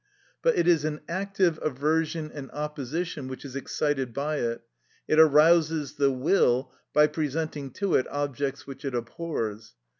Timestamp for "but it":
0.41-0.67